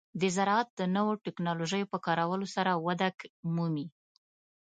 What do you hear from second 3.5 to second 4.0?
مومي.